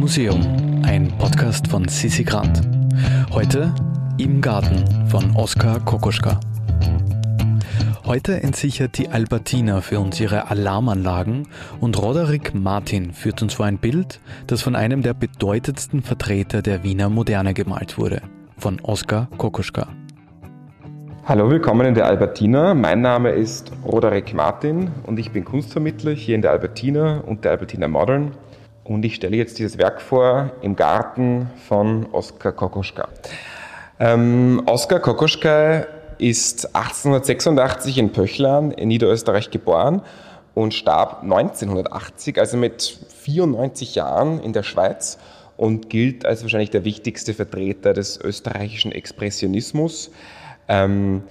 Museum, 0.00 0.40
ein 0.82 1.12
Podcast 1.18 1.68
von 1.68 1.86
Sissi 1.86 2.24
Grant. 2.24 2.62
Heute 3.32 3.74
im 4.16 4.40
Garten 4.40 4.82
von 5.08 5.36
Oskar 5.36 5.78
Kokoschka. 5.80 6.40
Heute 8.06 8.42
entsichert 8.42 8.96
die 8.96 9.10
Albertina 9.10 9.82
für 9.82 10.00
uns 10.00 10.18
ihre 10.18 10.50
Alarmanlagen 10.50 11.48
und 11.80 12.00
Roderick 12.00 12.54
Martin 12.54 13.12
führt 13.12 13.42
uns 13.42 13.52
vor 13.52 13.66
ein 13.66 13.76
Bild, 13.76 14.20
das 14.46 14.62
von 14.62 14.74
einem 14.74 15.02
der 15.02 15.12
bedeutendsten 15.12 16.02
Vertreter 16.02 16.62
der 16.62 16.82
Wiener 16.82 17.10
Moderne 17.10 17.52
gemalt 17.52 17.98
wurde, 17.98 18.22
von 18.56 18.80
Oskar 18.80 19.28
Kokoschka. 19.36 19.86
Hallo, 21.26 21.50
willkommen 21.50 21.86
in 21.86 21.94
der 21.94 22.06
Albertina. 22.06 22.72
Mein 22.72 23.02
Name 23.02 23.32
ist 23.32 23.70
Roderick 23.84 24.32
Martin 24.32 24.90
und 25.06 25.18
ich 25.18 25.30
bin 25.30 25.44
Kunstvermittler 25.44 26.12
hier 26.12 26.36
in 26.36 26.40
der 26.40 26.52
Albertina 26.52 27.18
und 27.18 27.44
der 27.44 27.50
Albertina 27.52 27.86
Modern. 27.86 28.32
Und 28.84 29.04
ich 29.04 29.14
stelle 29.14 29.36
jetzt 29.36 29.58
dieses 29.58 29.78
Werk 29.78 30.00
vor 30.00 30.50
im 30.62 30.76
Garten 30.76 31.50
von 31.68 32.06
Oskar 32.12 32.52
Kokoschka. 32.52 33.08
Ähm, 33.98 34.62
Oskar 34.66 35.00
Kokoschka 35.00 35.86
ist 36.18 36.74
1886 36.74 37.98
in 37.98 38.12
Pöchlern 38.12 38.72
in 38.72 38.88
Niederösterreich 38.88 39.50
geboren 39.50 40.02
und 40.54 40.74
starb 40.74 41.22
1980, 41.22 42.38
also 42.38 42.56
mit 42.56 42.98
94 43.22 43.94
Jahren 43.94 44.40
in 44.40 44.52
der 44.52 44.62
Schweiz 44.62 45.18
und 45.56 45.90
gilt 45.90 46.24
als 46.24 46.42
wahrscheinlich 46.42 46.70
der 46.70 46.84
wichtigste 46.84 47.34
Vertreter 47.34 47.92
des 47.92 48.18
österreichischen 48.18 48.92
Expressionismus. 48.92 50.10
Ähm, 50.68 51.22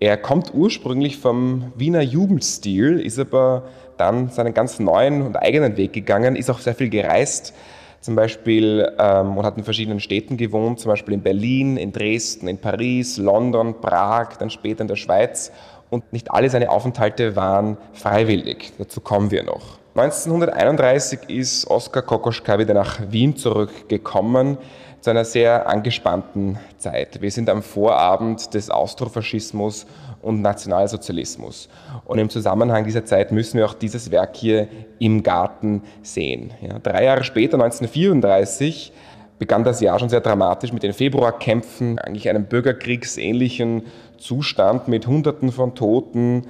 er 0.00 0.16
kommt 0.16 0.52
ursprünglich 0.54 1.18
vom 1.18 1.72
Wiener 1.76 2.02
Jugendstil, 2.02 3.00
ist 3.00 3.18
aber 3.18 3.64
dann 3.98 4.30
seinen 4.30 4.54
ganz 4.54 4.78
neuen 4.78 5.22
und 5.22 5.36
eigenen 5.36 5.76
Weg 5.76 5.92
gegangen, 5.92 6.36
ist 6.36 6.50
auch 6.50 6.58
sehr 6.58 6.74
viel 6.74 6.88
gereist, 6.88 7.54
zum 8.00 8.14
Beispiel 8.14 8.90
ähm, 8.98 9.36
und 9.36 9.44
hat 9.44 9.56
in 9.56 9.64
verschiedenen 9.64 10.00
Städten 10.00 10.36
gewohnt, 10.36 10.80
zum 10.80 10.90
Beispiel 10.90 11.14
in 11.14 11.22
Berlin, 11.22 11.76
in 11.76 11.92
Dresden, 11.92 12.48
in 12.48 12.58
Paris, 12.58 13.16
London, 13.16 13.80
Prag, 13.80 14.36
dann 14.38 14.50
später 14.50 14.82
in 14.82 14.88
der 14.88 14.96
Schweiz. 14.96 15.52
Und 15.90 16.12
nicht 16.12 16.30
alle 16.30 16.50
seine 16.50 16.70
Aufenthalte 16.70 17.34
waren 17.34 17.78
freiwillig. 17.94 18.72
Dazu 18.78 19.00
kommen 19.00 19.30
wir 19.30 19.42
noch. 19.42 19.78
1931 19.94 21.28
ist 21.28 21.66
Oskar 21.68 22.02
Kokoschka 22.02 22.58
wieder 22.58 22.74
nach 22.74 23.00
Wien 23.10 23.36
zurückgekommen 23.36 24.58
zu 25.00 25.10
einer 25.10 25.24
sehr 25.24 25.68
angespannten 25.68 26.58
Zeit. 26.78 27.20
Wir 27.20 27.30
sind 27.30 27.48
am 27.48 27.62
Vorabend 27.62 28.54
des 28.54 28.70
Austrofaschismus 28.70 29.86
und 30.22 30.42
Nationalsozialismus. 30.42 31.68
Und 32.04 32.18
im 32.18 32.28
Zusammenhang 32.28 32.84
dieser 32.84 33.04
Zeit 33.04 33.30
müssen 33.30 33.58
wir 33.58 33.66
auch 33.66 33.74
dieses 33.74 34.10
Werk 34.10 34.36
hier 34.36 34.68
im 34.98 35.22
Garten 35.22 35.82
sehen. 36.02 36.52
Ja, 36.60 36.78
drei 36.78 37.04
Jahre 37.04 37.24
später, 37.24 37.54
1934, 37.54 38.92
begann 39.38 39.64
das 39.64 39.80
Jahr 39.80 39.98
schon 39.98 40.08
sehr 40.08 40.20
dramatisch 40.20 40.72
mit 40.72 40.82
den 40.82 40.92
Februarkämpfen, 40.92 41.98
eigentlich 41.98 42.28
einem 42.28 42.46
bürgerkriegsähnlichen 42.46 43.82
Zustand 44.18 44.88
mit 44.88 45.06
Hunderten 45.06 45.52
von 45.52 45.74
Toten, 45.76 46.48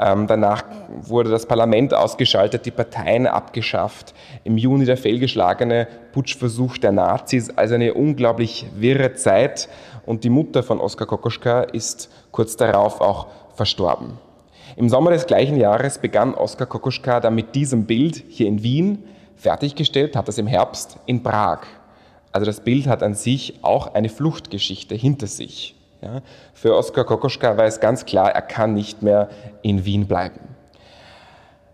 danach 0.00 0.64
wurde 1.02 1.28
das 1.28 1.44
Parlament 1.44 1.92
ausgeschaltet, 1.92 2.64
die 2.64 2.70
Parteien 2.70 3.26
abgeschafft. 3.26 4.14
Im 4.44 4.56
Juni 4.56 4.86
der 4.86 4.96
fehlgeschlagene 4.96 5.88
Putschversuch 6.12 6.78
der 6.78 6.92
Nazis, 6.92 7.50
also 7.50 7.74
eine 7.74 7.92
unglaublich 7.92 8.66
wirre 8.74 9.12
Zeit. 9.12 9.68
Und 10.06 10.24
die 10.24 10.30
Mutter 10.30 10.62
von 10.62 10.80
Oskar 10.80 11.06
Kokoschka 11.06 11.62
ist 11.62 12.10
kurz 12.30 12.56
darauf 12.56 13.02
auch 13.02 13.26
verstorben. 13.54 14.18
Im 14.76 14.88
Sommer 14.88 15.10
des 15.10 15.26
gleichen 15.26 15.58
Jahres 15.58 15.98
begann 15.98 16.34
Oskar 16.34 16.66
Kokoschka 16.66 17.20
dann 17.20 17.34
mit 17.34 17.54
diesem 17.54 17.84
Bild 17.84 18.24
hier 18.28 18.46
in 18.46 18.62
Wien, 18.62 19.04
fertiggestellt 19.36 20.16
hat 20.16 20.28
das 20.28 20.38
im 20.38 20.46
Herbst 20.46 20.98
in 21.06 21.22
Prag. 21.22 21.60
Also 22.32 22.46
das 22.46 22.60
Bild 22.60 22.86
hat 22.86 23.02
an 23.02 23.14
sich 23.14 23.58
auch 23.62 23.94
eine 23.94 24.08
Fluchtgeschichte 24.08 24.94
hinter 24.94 25.26
sich. 25.26 25.74
Ja, 26.02 26.22
für 26.54 26.74
Oskar 26.74 27.04
Kokoschka 27.04 27.58
war 27.58 27.66
es 27.66 27.78
ganz 27.78 28.06
klar, 28.06 28.30
er 28.32 28.40
kann 28.40 28.72
nicht 28.72 29.02
mehr 29.02 29.28
in 29.60 29.84
Wien 29.84 30.06
bleiben. 30.06 30.40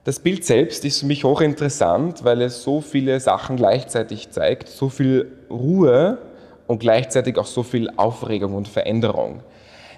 Das 0.03 0.19
Bild 0.19 0.45
selbst 0.45 0.85
ist 0.85 1.01
für 1.01 1.07
mich 1.07 1.25
hochinteressant, 1.25 2.25
weil 2.25 2.43
es 2.43 2.63
so 2.63 2.81
viele 2.81 3.21
Sachen 3.21 3.57
gleichzeitig 3.57 4.31
zeigt, 4.31 4.69
so 4.69 4.89
viel 4.89 5.33
Ruhe 5.49 6.19
und 6.67 6.81
gleichzeitig 6.81 7.39
auch 7.39 7.47
so 7.47 7.63
viel 7.63 7.89
Aufregung 7.97 8.55
und 8.55 8.67
Veränderung. 8.67 9.43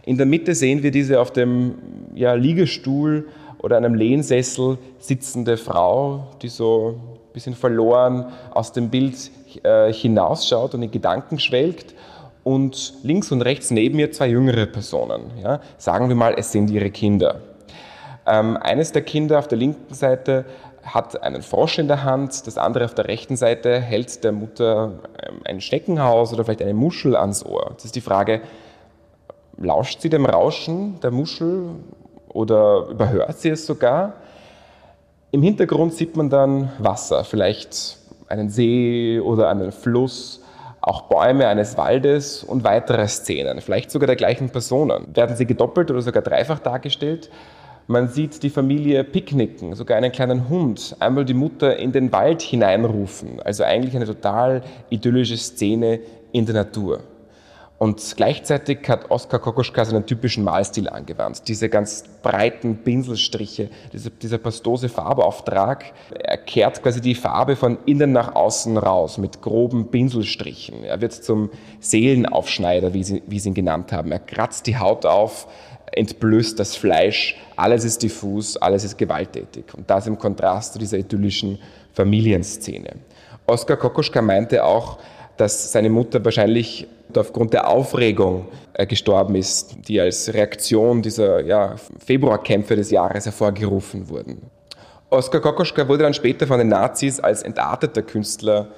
In 0.04 0.16
der 0.16 0.26
Mitte 0.26 0.54
sehen 0.54 0.82
wir 0.82 0.90
diese 0.90 1.20
auf 1.20 1.32
dem 1.32 1.74
ja, 2.14 2.34
Liegestuhl 2.34 3.28
oder 3.58 3.76
einem 3.76 3.94
Lehnsessel 3.94 4.78
sitzende 4.98 5.56
Frau, 5.56 6.28
die 6.42 6.48
so 6.48 6.96
ein 6.96 7.32
bisschen 7.32 7.54
verloren 7.54 8.26
aus 8.50 8.72
dem 8.72 8.90
Bild 8.90 9.30
äh, 9.62 9.92
hinausschaut 9.92 10.74
und 10.74 10.82
in 10.82 10.90
Gedanken 10.90 11.38
schwelgt 11.38 11.94
und 12.44 12.94
links 13.02 13.30
und 13.32 13.42
rechts 13.42 13.70
neben 13.70 13.98
ihr 13.98 14.12
zwei 14.12 14.28
jüngere 14.28 14.66
Personen. 14.66 15.30
Ja? 15.42 15.60
Sagen 15.76 16.08
wir 16.08 16.16
mal, 16.16 16.34
es 16.36 16.52
sind 16.52 16.70
ihre 16.70 16.90
Kinder. 16.90 17.40
Ähm, 18.26 18.56
eines 18.58 18.92
der 18.92 19.02
Kinder 19.02 19.38
auf 19.38 19.48
der 19.48 19.58
linken 19.58 19.94
Seite 19.94 20.44
hat 20.82 21.22
einen 21.22 21.42
Frosch 21.42 21.78
in 21.78 21.88
der 21.88 22.04
Hand, 22.04 22.46
das 22.46 22.58
andere 22.58 22.84
auf 22.84 22.94
der 22.94 23.08
rechten 23.08 23.36
Seite 23.36 23.80
hält 23.80 24.24
der 24.24 24.32
Mutter 24.32 24.92
ähm, 25.22 25.40
ein 25.44 25.60
Schneckenhaus 25.60 26.32
oder 26.32 26.44
vielleicht 26.44 26.62
eine 26.62 26.74
Muschel 26.74 27.16
ans 27.16 27.44
Ohr. 27.44 27.72
Das 27.74 27.86
ist 27.86 27.96
die 27.96 28.00
Frage, 28.00 28.40
lauscht 29.56 30.00
sie 30.00 30.08
dem 30.08 30.26
Rauschen 30.26 31.00
der 31.00 31.10
Muschel 31.10 31.70
oder 32.28 32.86
überhört 32.90 33.38
sie 33.38 33.50
es 33.50 33.66
sogar? 33.66 34.14
Im 35.30 35.42
Hintergrund 35.42 35.94
sieht 35.94 36.16
man 36.16 36.30
dann 36.30 36.72
Wasser, 36.78 37.24
vielleicht 37.24 37.98
einen 38.28 38.48
See 38.48 39.20
oder 39.20 39.48
einen 39.48 39.72
Fluss 39.72 40.42
auch 40.88 41.02
Bäume 41.02 41.46
eines 41.46 41.76
Waldes 41.76 42.42
und 42.42 42.64
weitere 42.64 43.06
Szenen, 43.08 43.60
vielleicht 43.60 43.90
sogar 43.90 44.06
der 44.06 44.16
gleichen 44.16 44.50
Personen. 44.50 45.14
Werden 45.14 45.36
sie 45.36 45.46
gedoppelt 45.46 45.90
oder 45.90 46.00
sogar 46.00 46.22
dreifach 46.22 46.58
dargestellt? 46.58 47.30
Man 47.86 48.08
sieht 48.08 48.42
die 48.42 48.50
Familie 48.50 49.04
picknicken, 49.04 49.74
sogar 49.74 49.96
einen 49.96 50.12
kleinen 50.12 50.48
Hund, 50.48 50.96
einmal 50.98 51.24
die 51.24 51.34
Mutter 51.34 51.76
in 51.76 51.92
den 51.92 52.12
Wald 52.12 52.42
hineinrufen. 52.42 53.40
Also 53.40 53.64
eigentlich 53.64 53.96
eine 53.96 54.04
total 54.04 54.62
idyllische 54.90 55.36
Szene 55.36 56.00
in 56.32 56.44
der 56.44 56.54
Natur. 56.54 57.00
Und 57.78 58.16
gleichzeitig 58.16 58.88
hat 58.88 59.08
Oskar 59.08 59.38
Kokoschka 59.38 59.84
seinen 59.84 60.04
typischen 60.04 60.42
Malstil 60.42 60.88
angewandt. 60.88 61.46
Diese 61.46 61.68
ganz 61.68 62.02
breiten 62.22 62.78
Pinselstriche, 62.78 63.70
dieser, 63.92 64.10
dieser 64.10 64.38
pastose 64.38 64.88
Farbauftrag. 64.88 65.84
Er 66.12 66.38
kehrt 66.38 66.82
quasi 66.82 67.00
die 67.00 67.14
Farbe 67.14 67.54
von 67.54 67.78
innen 67.86 68.10
nach 68.10 68.34
außen 68.34 68.76
raus 68.76 69.16
mit 69.18 69.42
groben 69.42 69.92
Pinselstrichen. 69.92 70.82
Er 70.82 71.00
wird 71.00 71.12
zum 71.12 71.50
Seelenaufschneider, 71.78 72.94
wie 72.94 73.04
sie, 73.04 73.22
wie 73.28 73.38
sie 73.38 73.50
ihn 73.50 73.54
genannt 73.54 73.92
haben. 73.92 74.10
Er 74.10 74.18
kratzt 74.18 74.66
die 74.66 74.76
Haut 74.76 75.06
auf, 75.06 75.46
entblößt 75.92 76.58
das 76.58 76.74
Fleisch. 76.74 77.36
Alles 77.54 77.84
ist 77.84 78.02
diffus, 78.02 78.56
alles 78.56 78.82
ist 78.82 78.98
gewalttätig. 78.98 79.66
Und 79.76 79.88
das 79.88 80.08
im 80.08 80.18
Kontrast 80.18 80.72
zu 80.72 80.80
dieser 80.80 80.98
idyllischen 80.98 81.60
Familienszene. 81.92 82.96
Oskar 83.46 83.76
Kokoschka 83.76 84.20
meinte 84.20 84.64
auch, 84.64 84.98
dass 85.38 85.72
seine 85.72 85.88
Mutter 85.88 86.22
wahrscheinlich 86.24 86.86
aufgrund 87.16 87.54
der 87.54 87.68
Aufregung 87.68 88.48
äh, 88.74 88.86
gestorben 88.86 89.34
ist, 89.34 89.76
die 89.88 90.00
als 90.00 90.32
Reaktion 90.32 91.00
dieser 91.00 91.40
ja, 91.40 91.76
Februarkämpfe 92.04 92.76
des 92.76 92.90
Jahres 92.90 93.24
hervorgerufen 93.24 94.08
wurden. 94.08 94.42
Oskar 95.10 95.40
Kokoschka 95.40 95.88
wurde 95.88 96.02
dann 96.02 96.12
später 96.12 96.46
von 96.46 96.58
den 96.58 96.68
Nazis 96.68 97.18
als 97.18 97.42
entarteter 97.42 98.02
Künstler 98.02 98.68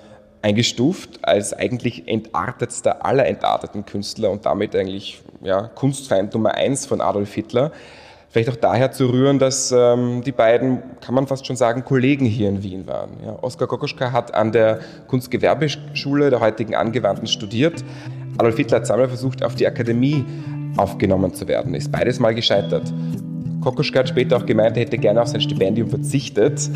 eingestuft, 0.43 1.19
als 1.23 1.53
eigentlich 1.53 2.07
entartetster 2.07 3.05
aller 3.05 3.27
entarteten 3.27 3.85
Künstler 3.85 4.31
und 4.31 4.47
damit 4.47 4.77
eigentlich 4.77 5.23
ja, 5.43 5.63
Kunstfeind 5.63 6.33
Nummer 6.33 6.55
eins 6.55 6.87
von 6.87 7.01
Adolf 7.01 7.35
Hitler 7.35 7.73
vielleicht 8.31 8.49
auch 8.49 8.57
daher 8.57 8.93
zu 8.93 9.07
rühren, 9.07 9.39
dass 9.39 9.73
ähm, 9.77 10.23
die 10.25 10.33
beiden, 10.33 10.83
kann 11.01 11.15
man 11.15 11.27
fast 11.27 11.47
schon 11.47 11.57
sagen, 11.57 11.85
Kollegen 11.85 12.25
hier 12.25 12.49
in 12.49 12.63
Wien 12.63 12.87
waren. 12.87 13.11
Ja, 13.25 13.37
Oskar 13.43 13.69
Kokoschka 13.69 14.13
hat 14.13 14.35
an 14.35 14.53
der 14.53 14.81
Kunstgewerbeschule 15.09 16.31
der 16.31 16.41
heutigen 16.41 16.75
Angewandten 16.75 17.27
studiert. 17.27 17.85
Adolf 18.39 18.57
Hitler 18.57 18.79
hat 18.79 18.87
zweimal 18.87 19.09
versucht, 19.09 19.43
auf 19.43 19.57
die 19.57 19.67
Akademie 19.67 20.25
aufgenommen 20.77 21.35
zu 21.35 21.49
werden, 21.49 21.75
ist 21.75 21.91
beides 21.91 22.21
mal 22.21 22.35
gescheitert. 22.35 22.93
Kokoschka 23.61 23.99
hat 23.99 24.09
später 24.09 24.37
auch 24.37 24.47
gemeint, 24.47 24.77
er 24.77 24.85
hätte 24.85 24.97
gerne 24.97 25.21
auf 25.21 25.29
sein 25.29 25.41
Stipendium 25.41 25.91
verzichtet, 25.91 26.71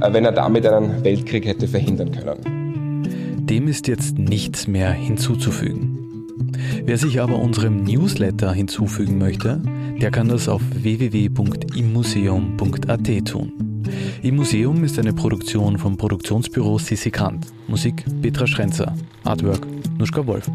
äh, 0.00 0.12
wenn 0.12 0.24
er 0.24 0.32
damit 0.32 0.66
einen 0.66 1.04
Weltkrieg 1.04 1.46
hätte 1.46 1.66
verhindern 1.66 2.12
können. 2.12 3.42
Dem 3.44 3.66
ist 3.66 3.88
jetzt 3.88 4.18
nichts 4.18 4.68
mehr 4.68 4.92
hinzuzufügen. 4.92 6.01
Wer 6.84 6.98
sich 6.98 7.20
aber 7.20 7.38
unserem 7.38 7.84
Newsletter 7.84 8.52
hinzufügen 8.52 9.18
möchte, 9.18 9.62
der 10.00 10.10
kann 10.10 10.26
das 10.28 10.48
auf 10.48 10.62
www.immuseum.at 10.72 13.28
tun. 13.28 13.52
Im 14.22 14.36
Museum 14.36 14.84
ist 14.84 14.98
eine 14.98 15.12
Produktion 15.12 15.76
vom 15.78 15.96
Produktionsbüro 15.96 16.78
Sissi 16.78 17.10
Grant. 17.10 17.46
Musik 17.68 18.04
Petra 18.22 18.46
Schrenzer. 18.46 18.94
Artwork 19.24 19.66
Nuschka 19.98 20.26
Wolf. 20.26 20.48